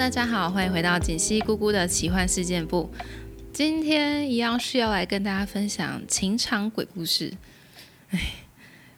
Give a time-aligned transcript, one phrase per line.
[0.00, 2.90] 大家好，欢迎回到锦溪姑姑的奇幻事件部。
[3.52, 7.34] 今天一样是要来跟大家分享情场鬼故事。
[8.08, 8.18] 哎，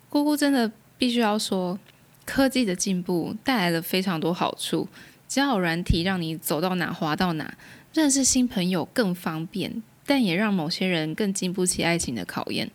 [0.08, 1.76] 姑姑真的必须要说，
[2.24, 4.86] 科技的进步带来了非常多好处，
[5.26, 7.52] 交友软体让你走到哪滑到哪，
[7.92, 12.70] 认识新朋友更方便，但也让某些人更经不起爱情的考验。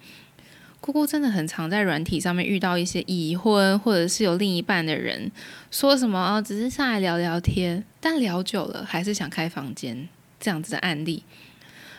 [0.87, 5.29] 姑姑真的很常在软体上面遇到一些已婚或者是有另一半的人，
[5.69, 10.07] 说什么哦，只是上来聊聊天，但聊久了还是想开房间
[10.39, 11.21] 这样子的案例。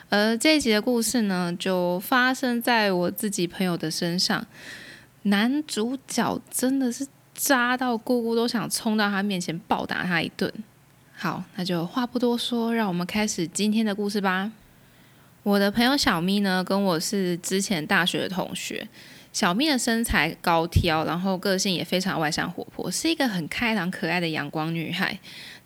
[0.09, 4.43] 而这一集的故事呢，就发生在我自己朋友的身上，
[5.21, 10.51] 男主角真的是渣到姑姑都想冲到他面前暴打他一顿。
[11.15, 14.51] 好，那就话不多说，让我们开始今天的故事吧。
[15.49, 18.87] 我的朋友小咪呢，跟我是之前大学的同学。
[19.33, 25.17] 小咪的身材高挑，然后个性也非常外向活泼，是一个很开朗可爱的阳光女孩。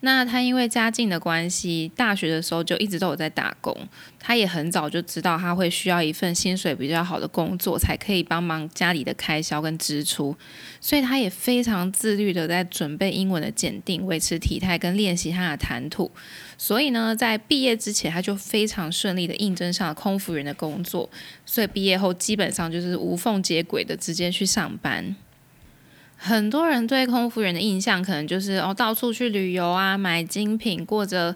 [0.06, 3.74] 那他因为家境的关系，大学的时候就一直都有在打工。
[4.20, 10.36] 他也很早就知道，他会需要一份薪水比较好的工作，才可以帮忙家里的开销跟支出。
[10.82, 16.12] 所以他也非常自律的在准备英文的检定，维持体态跟练习他的谈吐。
[16.58, 21.10] 所以呢，在毕业之前，他就非常顺利的应征上了空服员的工作。
[21.46, 25.16] 所以毕业后，基本上就是无缝接轨的直接去上班。
[26.26, 31.36] 很多人对空服员的印象，可能就是哦，到处去旅游啊，买精品，过着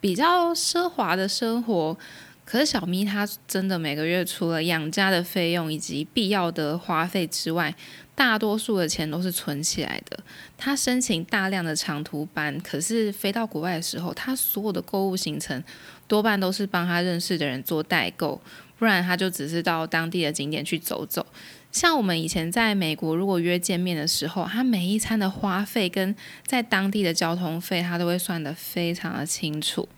[0.00, 1.98] 比较奢华的生活。
[2.44, 7.74] 可是小咪她真的每个月除了养家的费用以及必要的花费之外，
[8.14, 10.16] 大多数的钱都是存起来的。
[10.56, 15.60] 她申请大量的长途班，可是飞到国外的时候，她所有的购物行程
[16.06, 18.40] 多半都是帮她认识的人做代购，
[18.78, 21.26] 不然她就只是到当地的景点去走走。
[21.72, 26.14] 像我们以前在美国，如果约见面的时候，他每一餐的花费跟
[26.46, 29.88] 在当地的交通费，他都会算得非常的清楚。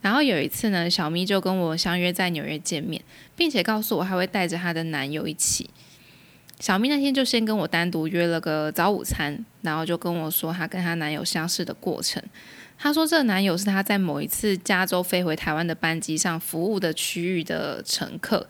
[0.00, 3.02] 然后有一次呢，小咪就跟我相约在纽约见面，
[3.36, 5.70] 并且告诉我还会带着她的男友一起。
[6.60, 12.22] 小咪那天就先跟我单独约了个早午餐，然后就跟我说她跟她男友相识的过程。
[12.78, 18.48] 她说这个男友是她在某一次加州飞回台湾的班机上服务的区域的乘客。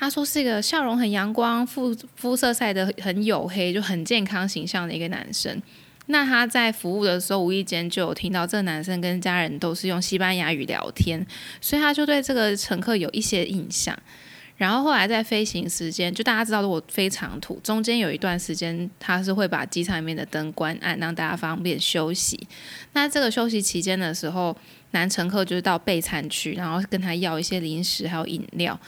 [0.00, 5.60] 他说是一个笑容很阳光、肤肤色晒得很黝黑、就很健康形象的一个男生。
[6.06, 11.24] 那他在服务的时候，无意间就有听到这个男生跟家人都是用西班牙语聊天，
[11.60, 13.94] 所以他就对这个乘客有一些印象。
[14.56, 22.48] 然后后来在飞行时间，就大家知道，如果飞长途，中间有一段时间他是会把机场里面的灯关暗，让大家方便休息。
[22.94, 24.56] 那这个休息期间的时候，
[24.92, 28.78] 男乘客就是到备餐区，然后跟他要一些零食还有饮料。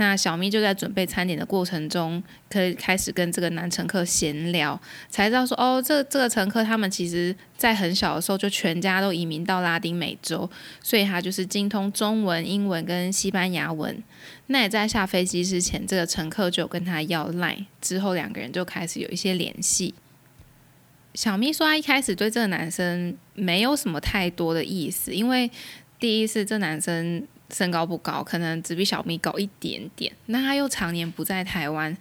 [0.00, 10.48] 那小咪就在准备餐点的过程中，可以开始跟这个男乘客闲聊，才知道说哦，这这个乘客他们其实在很小的时候就全家都移民到拉丁美洲，
[10.80, 14.00] 所以他就是精通中文、英文跟西班牙文。
[14.46, 19.94] 那也在下飞机之前，这个乘客就跟他要赖，之后两个人就开始有一些联系。
[21.12, 25.50] 小咪说，他一开始对这个男生没有什么太多的意思，因为
[25.98, 27.26] 第一是这男生。
[27.50, 30.12] 身高不高，可能只比小咪高一点点。
[30.26, 31.96] 那他又常年不在台湾，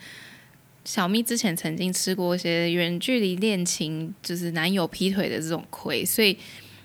[0.85, 6.37] 小咪之前曾经吃过一些远距离恋情，就是男友劈腿的这种亏，所以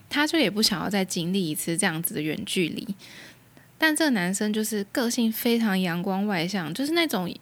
[0.08, 2.86] 他就也不想要再经历一次这样子的远距离。
[3.78, 7.32] 但这个男生就是个性非常阳光外向，就是那种。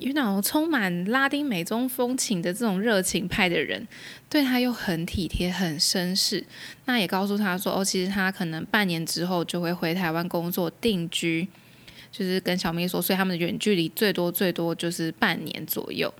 [0.00, 3.86] 有那种充满拉丁美洲风情的这种热情派的人，
[4.30, 6.42] 对他又很体贴、很绅士。
[6.86, 11.46] 那也告诉他说：“哦，其实他可能半年之后就会回台湾工作定居。”
[12.10, 16.12] 就是跟小咪说，所以他们的远距离最多最多就是半年左右。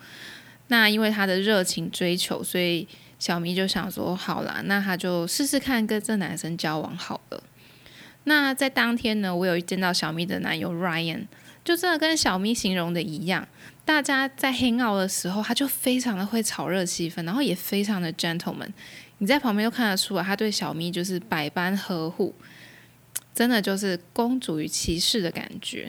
[0.68, 2.86] 那因为他的热情追求，所以
[3.18, 7.42] 小咪就想说：“好啦，那他就试试看跟这男生交往好了。”
[8.24, 11.26] 那在当天呢，我有见到小咪的男友 Ryan。
[11.70, 13.46] 就真的跟小咪形容的一样，
[13.84, 18.72] 大家在黑奥的时候，他就非常的会炒热气氛，然后也非常的 gentleman。
[19.18, 22.34] 你在旁边都看得出来，他对小咪就是百般呵护，
[23.32, 25.88] 真的就是公主与骑士的感觉。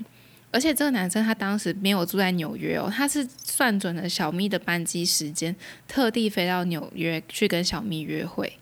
[0.52, 5.56] 而且这个男生他当时没有住在纽约哦，他是算准了小咪的班机时间，
[5.88, 8.54] 特地飞到纽约去跟小咪约会。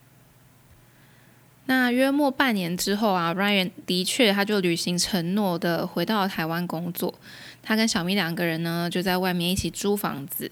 [1.70, 7.14] 那约莫半年之后啊，Ryan 的确他就履行承诺的回到了台湾工作。
[7.62, 10.52] 他跟小咪两个人呢就在外面一起租房子。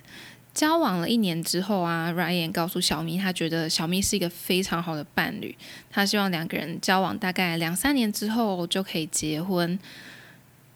[0.53, 5.55] 交往了一年之后啊，Ryan 告诉小咪，他觉得小咪是一个非常好的伴侣。
[5.89, 9.79] 他希望两个人交往大概两三年之后就可以结婚。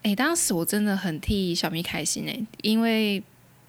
[0.01, 3.21] 诶，当时我真的很替小咪开心诶，因为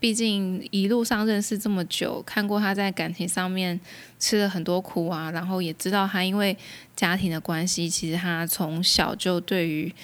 [0.02, 3.78] 毕竟一路上认识这么久，看过他在感情上面
[4.18, 6.58] 吃了很多苦啊，然后也知道他因为
[6.96, 9.94] 家庭的关系，其实他从小就对于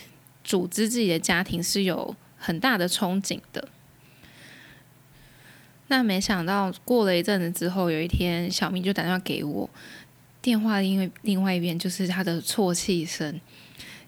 [0.45, 3.67] 组织自己的家庭是有很大的憧憬的。
[5.89, 9.69] 那没想到过了一阵子之后，有一天小咪就打电话给我，
[10.41, 13.41] 电话因为另外一边就是他的啜泣声。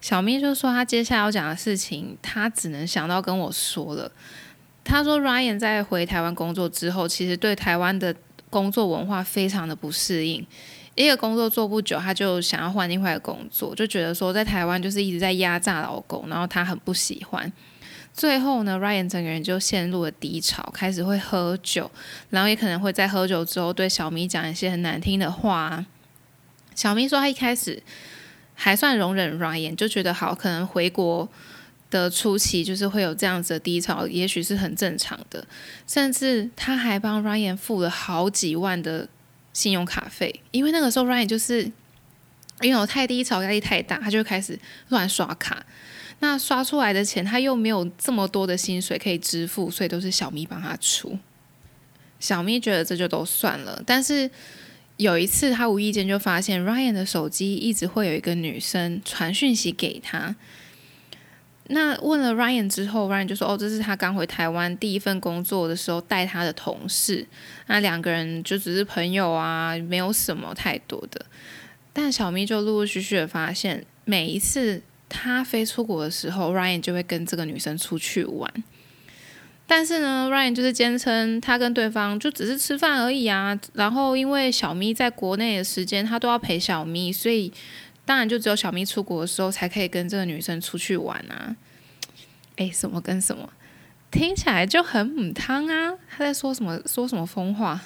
[0.00, 4.12] 小咪就说他接下来要讲的事情，他只能想到跟我说了。
[4.84, 8.14] 他说，Ryan 在回台湾工作之后，其实对台湾的
[8.48, 10.44] 工作文化非常的不适应。
[10.96, 17.50] 一个工作做不久，他就想要换另外一个工作，就觉得说在台湾就是一直在压榨老公，然后他很不喜欢。
[18.12, 21.88] 最后呢，Ryan 整个人就陷入了低潮，开始会喝酒，
[22.30, 25.86] 然后也可能会在喝酒之后对小咪讲一些很难听的话。
[26.74, 27.80] 小咪说，他一开始
[28.54, 31.28] 还算容忍 Ryan，就觉得好，可能回国
[31.90, 35.44] 的初期就是会有这样子的低潮，也许是很正常的。
[35.86, 39.08] 甚至他还帮 Ryan 付了好几万的
[39.52, 41.72] 信用卡费，因为那个时候 Ryan 就是因
[42.62, 44.58] 为有太低潮，压力太大，他就开始
[44.88, 45.66] 乱刷卡。
[46.20, 51.18] 那刷出来的钱，他又没有这么多的薪水可以支付，所以都是小咪帮他出。
[52.20, 54.30] 小咪觉得这就都算了，但是
[54.98, 60.36] 有一次他无意间就发现 Ryan 的手机一直会有一个女生传讯息给他。
[61.70, 67.26] 那问了 Ryan 之后，Ryan 就说：“哦，这是他刚回台湾第一份工作的时候带他的同事。
[67.66, 71.26] 那两个人就只是朋友啊，没有什么太多的。”
[71.92, 74.82] 但小咪就陆陆续续的发现，每一次。
[75.12, 78.48] 他飞出国的时候，Ryan 就会跟这个女生出去玩。
[79.66, 83.58] 但是呢，Ryan 就是坚称他跟对方就只是吃饭而已啊。
[83.72, 87.52] 然后因为小咪在国内的时间，他都要陪小咪，所以
[88.10, 91.54] 当然就只有小咪出国的时候才可以跟这个女生出去玩啊。
[92.56, 93.48] 哎，什么跟什么，
[94.10, 95.96] 听起来就很母汤啊！
[96.10, 96.76] 他在说什么？
[96.86, 97.80] 说什么疯话？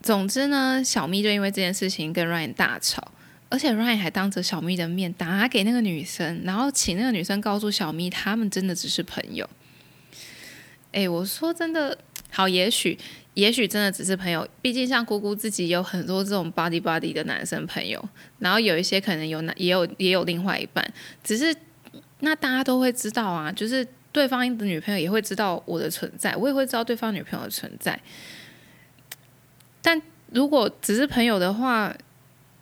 [0.00, 3.10] 总之呢，小咪就因为这件事情跟 Ryan 大吵。
[3.48, 9.50] 而且 Ryan 还当着小咪的面打给那个女生，然后请那个女生告诉小咪，他们真的只是朋友。
[10.92, 11.98] 哎，我说真的
[12.30, 12.96] 好，也许
[13.36, 18.02] 也许真的只是朋友，毕竟像姑姑自己有很多这种 body body 的男生朋友，
[18.38, 20.82] 然后有一些可能有男也有也有另外一半，
[21.22, 21.54] 只是
[22.20, 28.00] 那大家都会知道啊，就是对方的女朋友也会知道我的存在，我也会知道对方女朋友的存在。
[29.82, 30.00] 但
[30.32, 31.94] 如果只是朋友的话，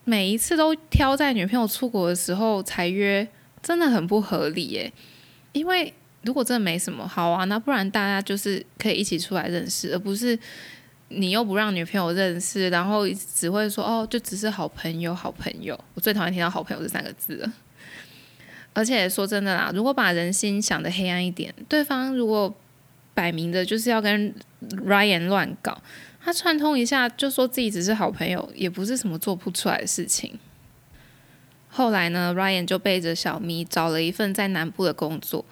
[0.03, 3.29] 每一次都挑在女朋友出国的时候才约，
[3.63, 4.93] 真的很不合理耶。
[5.53, 5.95] 因为
[6.25, 10.39] 如果真的没什么好啊，那不然大家就是可以一起出来认识，而不是
[11.09, 15.79] 你又不让女朋友认识，然后只会说哦，就只是好朋友，好朋友。
[15.95, 17.53] 我最讨厌听到“好朋友”这三个字了。
[18.73, 22.53] 而且说真的啦，如果把人心想的黑暗一点，对方如果
[23.15, 24.35] 摆明的就是要跟
[24.85, 25.81] Ryan 乱搞。
[26.21, 30.39] 他串通一下，就说自己只是好朋友，也不是什么做不出来的事情。
[31.69, 35.45] 后来呢，Ryan 就背着小咪找了一份在南部的工作，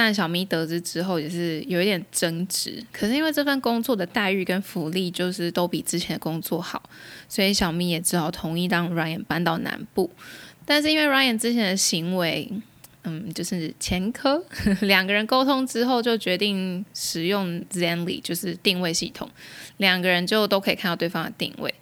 [0.00, 2.80] 但小咪得知之后也是有一点争执。
[2.92, 6.80] 可是因为这份工作的待遇跟福利就是都比之前的工作好，
[7.28, 10.08] 所以小咪也只好同意让 Ryan 搬到南部。
[10.64, 12.48] 但是因为 Ryan 之前的行为，
[13.02, 14.44] 嗯，就是前科，
[14.82, 19.28] 两个人沟通之后就决定使用 Zenly，就是定位系统，
[19.78, 21.74] 两个人就都可以看到对方的定位。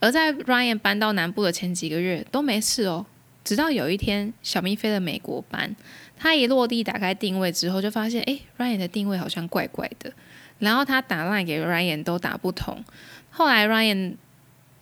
[0.00, 3.04] 而在 Ryan 搬到南部的前几个月都没事哦，
[3.44, 5.76] 直到有一天小咪飞了美国班，
[6.22, 10.12] 他一落地打开定位之后就发现，哎，Ryan 的定位好像怪怪的，
[10.60, 12.84] 然后他打来给 Ryan 都打不通，
[13.30, 14.14] 后来 Ryan。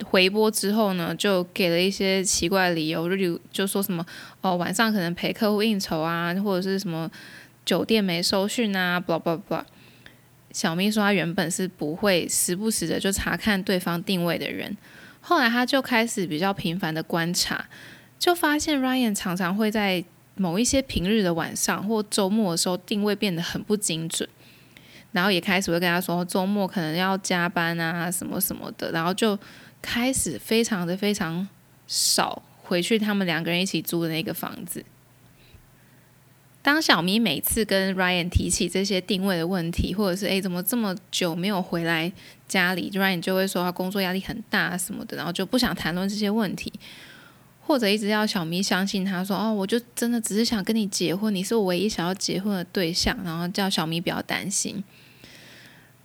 [0.06, 4.02] 回拨之后呢，就给了一些奇怪的理由，就就说什么
[4.40, 7.11] 哦，晚上可能陪客户应酬啊，或者是什么
[7.66, 9.62] 酒店没收讯啊，blah blah blah。
[10.52, 14.75] 小咪说他原本是不会时不时的就查看对方定位的人，
[15.20, 17.66] 后来他就开始比较频繁的观察，
[18.18, 20.02] 就发现 Ryan 常常会在
[20.40, 24.28] 某一些平日的晚上或周末的时候定位变得很不精准，
[25.12, 29.38] 然后也开始会跟他说周末可能要加班啊什么什么的，然后就。
[29.82, 31.49] 开始非常的非常
[31.87, 34.85] 少回去，他们两个人一起租的那个房子。
[36.61, 42.12] 当小咪每次跟 Ryan 提起这些定位的问题，或者是诶怎么这么久没有回来
[42.47, 46.70] 家里，Ryan 就会说他工作压力很大什么的，然后就不想谈论这些问题，
[47.61, 54.83] 或者一直要小咪相信他说哦，我就真的只是想跟你结婚，你是我唯一想要结婚的对象，然后叫小咪不要担心。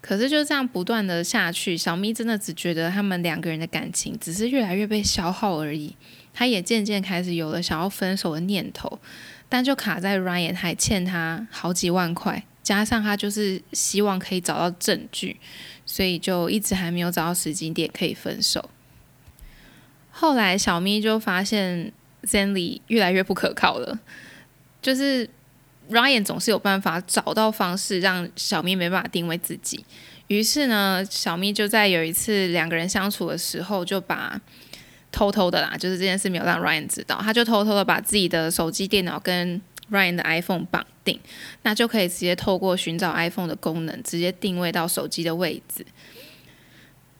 [0.01, 5.95] 可是就这样不断的下去，小咪真的只觉得他们两个人的感情只是越来越被消耗而已。
[6.31, 8.99] 他也渐渐开始有了想要分手的念头。
[9.47, 15.37] 但就卡在 Ryan 还欠他好几万块，加上他就是希望可以找到证据，
[15.85, 18.69] 所以就一直还没有找到时间点可以分手。
[20.17, 21.91] 后来小咪就发现
[22.23, 23.99] Zenly 越来越不可靠了，
[24.81, 25.29] 就是
[25.89, 29.83] Ryan 总是有办法找到方式让小咪没办法定位自己。
[30.27, 34.39] 于是呢，小咪就在有一次两个人相处的时候，就把
[35.11, 41.19] 偷偷的啦，就是这件事没有让 Ryan 知道，他就偷偷的把自己的手机、电脑跟 Ryan 的 iPhone 绑定，
[41.63, 45.85] 那就可以直接透过寻找 iPhone 的功能，直接定位到手机的位置。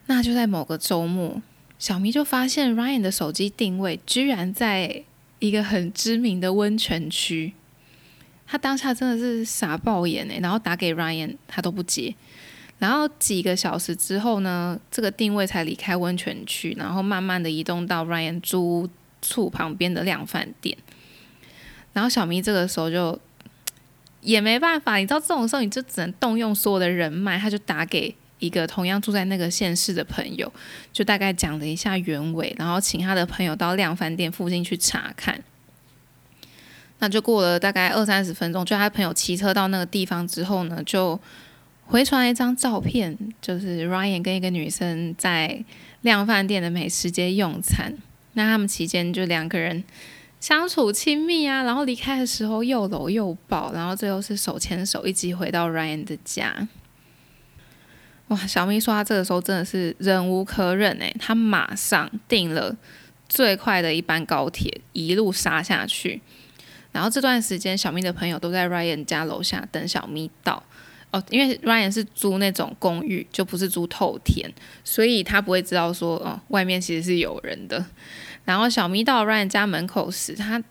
[0.07, 1.41] 那就在某个周末，
[1.77, 5.03] 小咪就发现 Ryan 的手机定位居然在
[5.39, 7.53] 一个很知名的温泉区，
[8.47, 12.15] 他当下真的是傻爆眼哎，然后打给 Ryan，他都不接。
[12.79, 18.89] 然后几个小时之后呢，这个定位才离开温泉区，然后慢慢的移动到 Ryan 租
[19.21, 20.77] 处旁边的量饭店。
[21.93, 23.17] 然后小咪这个时候就
[24.21, 30.51] 也没办法，你知道这种时候你就只能动用所有的人脉，他就打给一个同样住在那个县市的朋友，
[30.91, 35.43] 就大概讲了一下原委，然后请他的朋友到量饭店附近去查看。
[36.99, 41.19] 那就过了大概二三十分钟，就他朋友骑车到那个地方之后呢，就。
[41.87, 45.63] 回传了一张照片，就是 Ryan 跟一个女生在
[46.01, 47.93] 量饭店的美食街用餐。
[48.33, 49.83] 那他们期间就两个人
[50.39, 56.67] 相处亲密啊，然后离开的时候又搂又抱，然后最后是手牵手一起回到 Ryan 的家。
[58.29, 62.75] 哇，小咪说他这个时候真的是忍无可忍诶，他马上订了
[63.29, 66.21] 最快的一班高铁，一路杀下去。
[66.91, 70.63] 然后这段时间，小咪的朋友都在 Ryan 家楼下等小咪到。
[71.11, 74.51] 哦，因为 Ryan 是租那种公寓，就不是租透天，
[74.83, 77.85] 所以他不会知道说，哦，外面其实是有人的。
[78.43, 80.61] 然后小咪到 Ryan 家门口时，他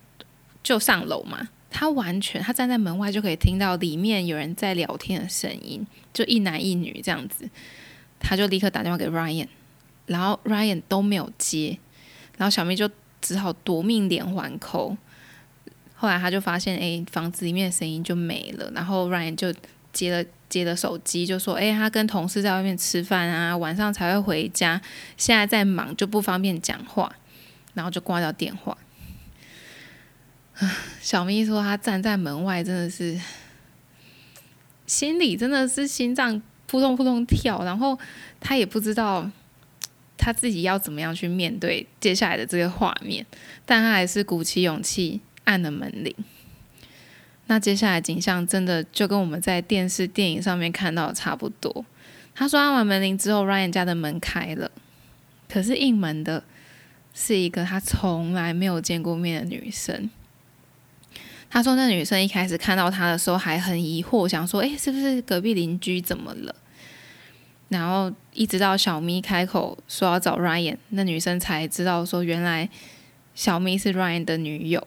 [0.63, 7.51] 就上楼嘛，他完全他站在门外就可以听到里面有人在聊天的声音，就一男一女这样子。
[8.21, 9.49] 他就立刻打电话给 Ryan，
[10.07, 11.79] 然后 Ryan 都没有接，
[12.39, 12.89] 然后小咪就
[13.21, 14.97] 只好夺命连环扣。
[15.97, 19.53] 后来他就发现，哎，房子里面的声音就没了，然后 Ryan 就。
[19.95, 24.81] 接了接了手机，就说：“哎，他跟同事在外面吃饭啊，晚上才会回家，
[25.17, 27.15] 现在在忙，就不方便讲话。”
[27.75, 28.77] 然后就挂掉电话。
[31.01, 33.21] 小咪说：“他站在门外，真的是
[34.87, 37.99] 心里真的是心脏扑通扑通跳，然后
[38.41, 39.31] 他也不知道
[40.17, 43.27] 他自己要怎么样去面对接下来的这个画面，
[43.67, 46.15] 但他还是鼓起勇气按了门铃。”
[47.47, 51.85] 那接下来景象真的就跟我们在电视电影上面看到的差不多。
[52.35, 54.71] 他说按完门铃之后，Ryan 家的门开了，
[55.49, 56.43] 可是应门的
[57.13, 60.09] 是一个他从来没有见过面的女生。
[61.55, 66.01] 他说那女生一开始看到他的时候还很疑惑，想说：“诶，是不是隔壁邻居？
[66.01, 66.53] 怎么了？”
[67.71, 72.69] 然后一直到小咪开口说要找 Ryan，那女生才知道说原来
[73.37, 74.85] 小咪是 Ryan 的女友。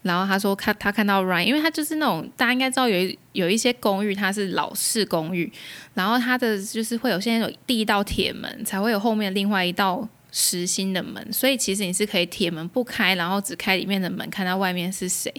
[0.00, 5.52] 然后他说看他看到 Ryan，因为他就是那种大家应该知道有有一些公寓它是老式公寓，
[5.92, 15.30] 然后它的就是会有现在有第一道铁门，才会有后面另外一道实心的门，所以其实你是可以铁门不开，然后只开里面的门，看到外面是谁。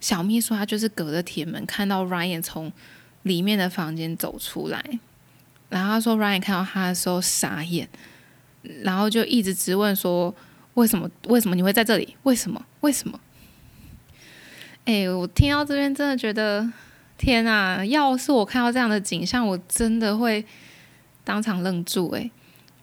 [0.00, 2.72] 小秘书他就是隔着铁门看到 Ryan 从
[3.22, 4.82] 里面的房间走出来，
[5.68, 7.88] 然后他说 Ryan 看到他的时候傻眼，
[8.82, 10.34] 然后就一直质问说
[10.74, 12.16] 为什么为什么你会在这里？
[12.22, 13.20] 为什么为什么？
[14.86, 16.66] 哎，我听到这边真的觉得，
[17.18, 17.84] 天啊！
[17.84, 20.44] 要是我看到这样的景象，我真的会
[21.22, 22.08] 当场愣住。
[22.12, 22.30] 哎，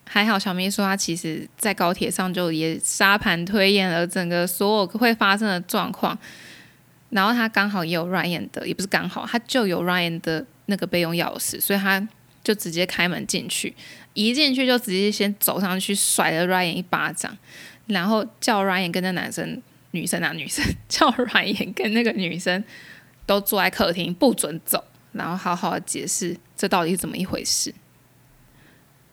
[0.05, 6.17] 还好小咪说他其实在高铁上就也沙盘推演了整个所有会发生的状况，
[7.09, 12.07] 然后他刚好也有 Ryan 的，也不是刚好，他就有 Ryan 的那个备用钥匙，所以他
[12.43, 13.75] 就直接开门进去，
[14.13, 17.37] 一进去就直接先走上去甩了 Ryan 一巴掌，
[17.87, 19.61] 然后叫 Ryan 跟那男生。
[19.91, 22.61] 女生啊，女生叫 Ryan 跟那个女生
[23.25, 24.83] 都坐在客厅，不准走，
[25.13, 27.73] 然后好好的解释这到底是怎么一回事。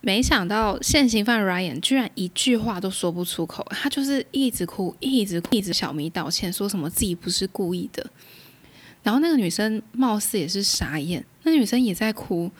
[0.04, 8.06] 没想到现行犯 Ryan 居然一句话都说不出口，他就是一直哭，一直哭一直小咪道歉，说什么自己不是故意的。
[9.02, 12.50] 然后那个女生貌似也是傻眼，那女生也在哭，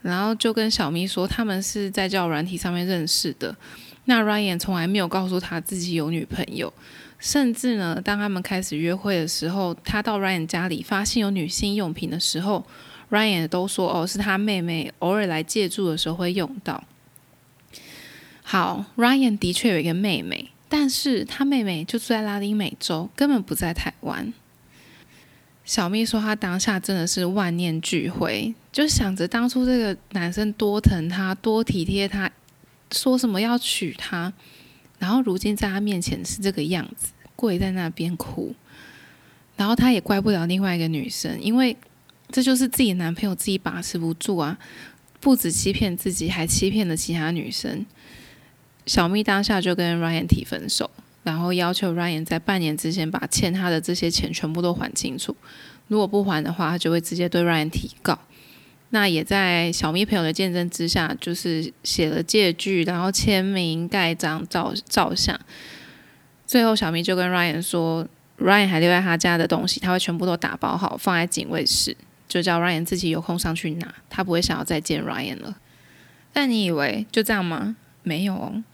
[0.00, 3.56] 然后就跟小咪说他们是在叫软体上面认识的。
[4.04, 6.72] 那 Ryan 从来没有告诉他自己有女朋友。
[7.18, 12.64] 甚至呢，当他们开始约会的时候，他到 Ryan 家里发现有女性用品的时候
[13.10, 16.82] ，Ryan 都说：“哦，是他妹妹偶尔来借住的时候会用到。”
[18.52, 24.30] 好，Ryan 的确有一个妹妹，但是他妹妹就住在拉丁美洲，根本不在台湾。
[25.64, 32.30] 小蜜说她当下真的是万念俱灰，就想着当初这个男生多疼她，多体贴她，
[32.90, 34.30] 说什么要娶她，
[34.98, 38.54] 然后如今在她面前是这个样子，跪在那边哭，
[39.56, 41.74] 然后她也怪不了另外一个女生，因为
[42.30, 44.58] 这就是自己男朋友自己把持不住啊，
[45.20, 47.86] 不止欺骗自己，还欺骗了其他女生。
[48.86, 50.90] 小蜜当下就跟 Ryan 提分手。
[51.24, 55.36] 然后要求 Ryan 在半年之前把欠他的这些钱全部都还清楚，
[55.86, 58.18] 如果不还的话，他就会直接对 Ryan 提告。
[58.90, 65.38] 那也在小咪朋友的见证之下，就是写了借据，然后签名、盖章、照照相。
[66.44, 68.04] 最后，小咪就跟 Ryan 说
[68.40, 71.96] ，Ryan 还留在他家的东西，他会全部都打包好放在警卫室，
[72.26, 75.56] 就叫 Ryan 自己有空上去拿，他不会想要再见 Ryan 了。
[76.32, 77.76] 但你以为就这样吗？
[78.02, 78.64] 没有哦。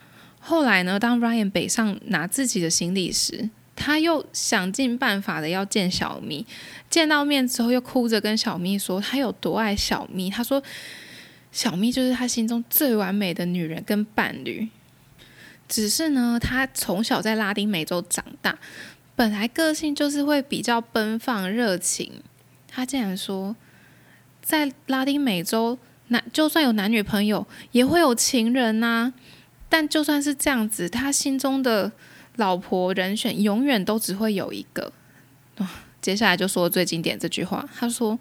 [0.49, 0.99] 后来呢？
[0.99, 6.47] 当 Ryan 北上拿自己的行李时，他又想尽办法的要见小咪。
[6.89, 10.31] 见到面之后，又哭着跟小咪说他有多爱小咪。
[10.31, 10.63] 他说
[11.53, 14.67] 小咪就是他心中最完美的女人跟伴侣。
[15.69, 18.59] 只是呢，他从小在拉丁美洲长大，
[19.15, 22.23] 本来个性就是会比较奔放热情。
[22.67, 23.55] 他竟然说，
[24.41, 29.13] 在拉丁美洲，男就算有男女朋友，也会有情人呐。
[29.69, 31.93] 但就算是这样子，他心中的
[32.37, 34.93] 老婆人选永远都只会有一个。
[36.01, 38.19] 接下来就说最经典这句话，他说：“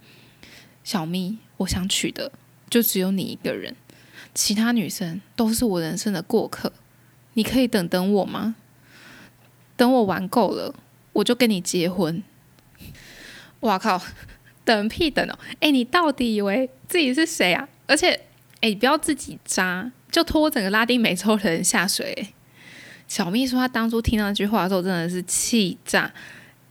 [0.83, 2.31] 小咪，我想娶的
[2.69, 3.75] 就只有你一个人，
[4.33, 6.73] 其他女生都是我人生的过客。
[7.33, 8.55] 你可以等等我吗？
[9.75, 10.73] 等我玩够了，
[11.13, 12.23] 我就跟你结婚。”
[13.61, 14.01] 哇靠，
[14.65, 15.37] 等屁等哦！
[15.59, 17.69] 哎，你到底以为自己是谁啊？
[17.87, 18.19] 而且，
[18.61, 19.91] 哎，不要自己渣。
[20.11, 22.33] 就拖整个拉丁美洲人下水。
[23.07, 26.11] 小蜜说，他当初听到那句话的时候，真的是气炸。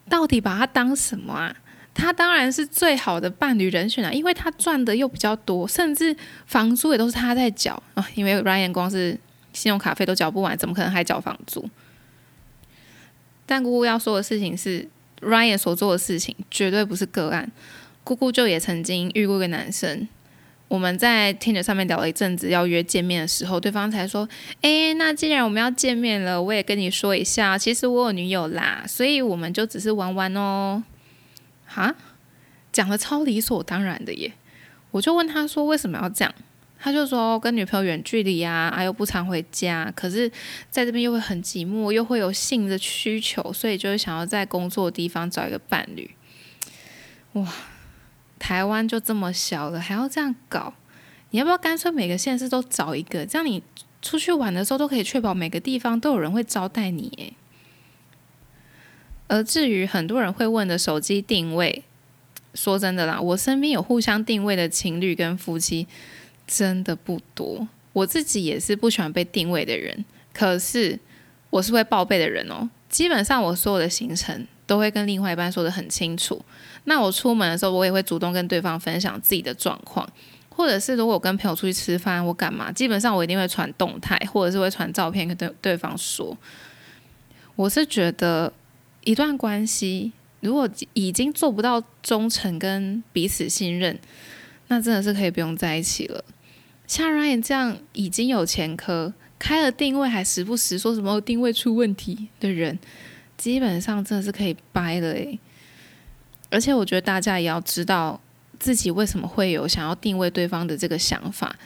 [0.08, 1.56] 到底把他当什么啊？
[1.94, 6.14] 他当然是最好的伴侣人选啊，因为他赚的又比较多，甚至
[6.46, 8.06] 房租也都是他在缴啊。
[8.14, 9.18] 因为 Ryan 光是
[9.54, 11.68] 信用卡费都缴不完，怎么可能还缴房租？
[13.46, 14.86] 但姑姑要说的事情是
[15.22, 17.50] ，Ryan 所做的事情绝对不是个案。
[18.04, 20.06] 姑姑就也曾经遇过一个男生。
[20.68, 24.28] 我们在听着上面聊了一阵子，要约见面的时候，对方才说
[24.62, 30.82] ：“哎，那既然我们要见面了，我也跟你说一下，其实我有女友啦，所以我们就只是玩玩哦。”
[31.64, 31.94] 哈，
[32.72, 34.32] 讲的超理所当然的耶！
[34.90, 36.34] 我就问他说：“为什么要这样？”
[36.78, 40.30] 他就说：“跟女朋友远距离呀，啊又不常回家，可是
[40.68, 46.10] 在这边又会很寂寞，又会有性的需求，所以就是想要在工作的地方找一个伴侣。”
[47.34, 47.46] 哇！
[48.38, 50.74] 台湾就这么小了，还要这样搞？
[51.30, 53.26] 你要不要干脆每个县市都找一个？
[53.26, 53.62] 这样你
[54.00, 57.34] 出去玩的时候都可以确保每个地方都有人会招待你。
[59.28, 61.82] 而至于很多人会问的手机定位，
[62.54, 65.88] 说真的啦，我身边有互相定位的情侣跟夫妻
[66.46, 67.66] 真的不多。
[67.92, 70.98] 我自己也是不喜欢被定位的人，可是
[71.50, 72.70] 我是会报备的人哦。
[72.88, 76.44] 基本上我所有的行程都会跟另外一半说的很清楚。
[76.88, 80.08] 那我出门的时候，我也会主动跟对方分享自己的状况，
[80.48, 86.36] 或者是如果我跟朋友出去吃饭或干嘛，基本上我一定会传动态，或者是会传照片跟对对方说。
[87.56, 88.52] 我是觉得
[89.02, 93.98] 一段关系如果已经做不到忠诚跟彼此信任，
[94.68, 96.24] 那真的是可以不用在一起了。
[96.86, 102.78] 像 Ryan 这样已经有前科，开了定位还时不时说什么定位出问题的人，
[103.36, 105.38] 基本上真的是可以掰了诶。
[106.50, 108.20] 而且我觉得大家也要知道
[108.58, 111.56] 自己为什么会有想要定位对方的这个想法，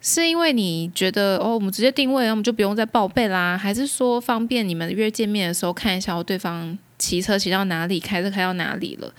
[0.00, 9.12] 是因为你觉得哦，我们直接定位，那我们就不用再报备啦，还是说方便你们约见面的时候看一下对方骑车骑到哪里，开车开到哪里了？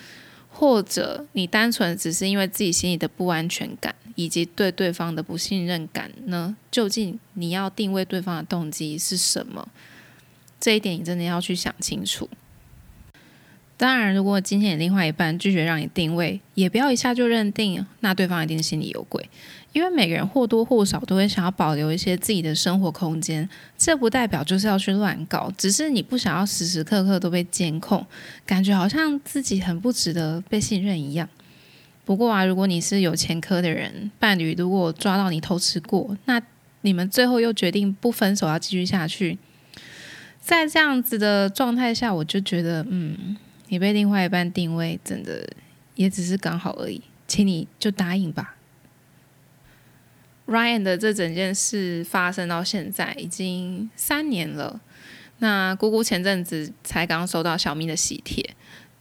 [0.50, 6.56] 或者你单纯只是因为自己心里的不安全感以及对对方的不信任感呢？
[6.70, 9.68] 究竟你要定位对方的动机是什么？
[10.60, 12.30] 这一点你真的要去想清楚。
[13.84, 19.30] 当然，如果今天你另外一半拒绝让你定位，也不要一下就认定那对方一定心里有鬼，
[19.74, 28.08] 因为每个人或多或少都会想要保留一些自己的生活空间，这不代表就是要去乱搞，只是你不想要时时刻刻都被监控，
[28.46, 31.28] 感觉好像自己很不值得被信任一样。
[32.06, 36.42] 不过啊，如果你是有前科的人，伴侣如果抓到你偷吃过，那
[36.84, 39.38] 你们最后又决定不分手，要继续下去，
[40.40, 43.36] 在这样子的状态下，我就觉得，嗯。
[43.74, 45.50] 你被另外一半定位，真的
[45.96, 48.56] 也只是刚好而已，请你就答应吧。
[50.46, 54.80] Ryan 的这整件事发生到现在已经三年了，
[55.40, 58.48] 那姑姑前阵子才刚收到小咪的喜帖，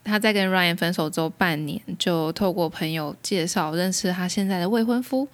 [0.02, 5.28] 她在跟 Ryan 分手之后半年，就透过朋友介绍认识她现在的未婚夫。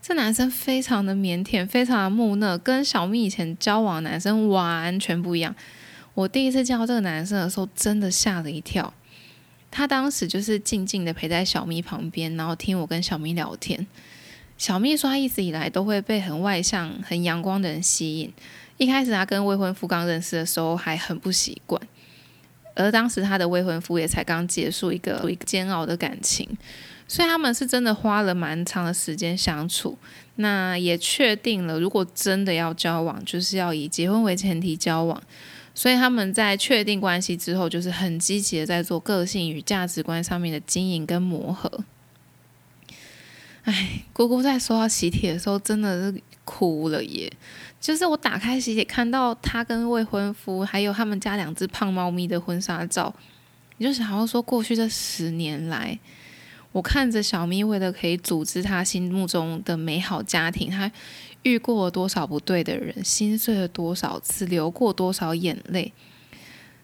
[0.00, 5.52] 这男生非常的腼腆，非常的木讷，跟小蜜以前交往男生完全不一样。
[6.16, 8.90] 我第一次见到这个男生的时候，真的吓了一跳。
[9.70, 13.86] 他当时就是静静的陪在小咪旁边，然后听我跟小咪聊天。
[14.56, 18.32] 小咪说，他一直以来都会被很外向、很阳光的人吸引。
[18.78, 21.78] 一开始他跟未婚夫刚认识的时候还很不习惯，
[22.74, 26.48] 而当时他的未婚夫也才刚结束一个一个煎熬的感情，
[27.06, 29.98] 所以他们是真的花了蛮长的时间相处。
[30.36, 35.22] 那也确定了，如果真的要交往，就是要以结婚为前提交往。
[35.78, 41.84] 所以他们在确定关系之后，就是很积极的在做个性与价值观上面的经营跟磨合。
[43.64, 47.30] 哎，姑姑在收到喜帖的时候，真的是哭了耶！
[47.78, 53.14] 就是我打开喜帖，看到他跟未婚夫，还有他们家两只胖猫咪的婚纱照，
[53.76, 55.98] 你就想要说，过去这十年来，
[56.72, 60.90] 我看着小咪为了可以组织他心目中的美好家庭，他。
[61.46, 65.92] 遇过了多少不对的人，心碎了多少次，流过多少眼泪，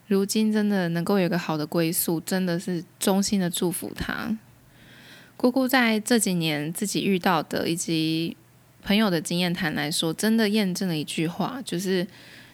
[0.07, 4.37] 如今真的能够有个好的归宿，真的是衷心的祝福他。
[5.35, 8.37] 姑姑在这几年自己遇到的以及
[8.81, 12.07] 朋友的经验谈来说，真的验证了一句话，就是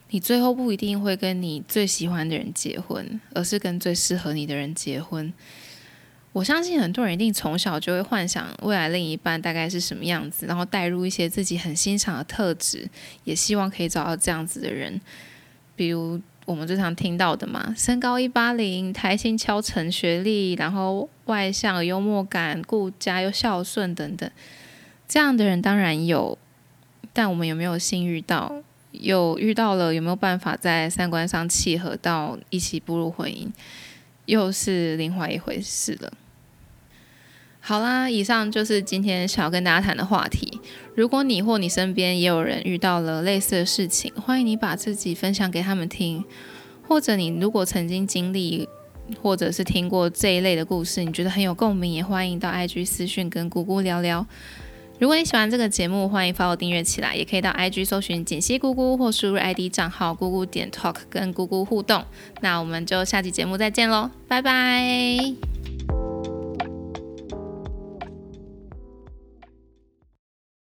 [0.09, 5.31] 你最后不一定会跟你最喜欢的人结婚，而是跟最适合你的人结婚。
[6.39, 12.87] 我相信很多人一定从小就会幻想未来另一半大概是什么样子，然后带入一些自己很欣赏的特质，
[13.25, 15.01] 也希望可以找到这样子的人。
[15.75, 24.31] 比如我们最常听到的嘛，身高一八零，台新敲成学历，然后外向、幽默感、顾家又孝顺等等，
[25.09, 26.37] 这样的人当然有，
[27.11, 28.63] 但我们有没有幸遇到？
[28.93, 33.49] 有遇到了，有没有办法在三观上契合到一起步入婚姻？
[34.25, 36.13] 又是另外一回事了。
[37.61, 40.59] 好啦，以上就是今天想要跟大家谈的话题。
[40.95, 46.23] 如果你或你身边也有人遇到了类似的事情，欢迎你把自己分享给他们听。
[46.87, 48.67] 或者你如果曾经经历，
[49.21, 54.25] 或者是听过这一类的故事，你觉得很有共鸣，也欢迎到 IG 私讯跟姑姑聊聊。
[54.97, 62.03] 如果你喜欢这个节目，欢迎发我订阅起来，也可以到 IG 搜寻“锦溪姑姑”或输入 ID 账号“姑姑点 talk” 跟姑姑互动。
[62.41, 65.68] 那我们就下期节目再见喽，拜拜。